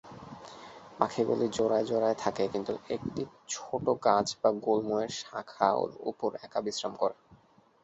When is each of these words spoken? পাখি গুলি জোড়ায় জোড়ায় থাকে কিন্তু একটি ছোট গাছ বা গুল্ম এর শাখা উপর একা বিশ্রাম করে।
পাখি 0.99 1.21
গুলি 1.27 1.47
জোড়ায় 1.49 1.85
জোড়ায় 1.85 2.17
থাকে 2.23 2.43
কিন্তু 2.53 2.73
একটি 2.95 3.21
ছোট 3.49 3.85
গাছ 4.05 4.27
বা 4.41 4.49
গুল্ম 4.65 4.89
এর 4.97 5.11
শাখা 5.19 5.69
উপর 6.11 6.29
একা 6.45 6.59
বিশ্রাম 6.65 6.93
করে। 7.01 7.15